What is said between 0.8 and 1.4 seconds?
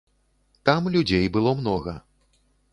людзей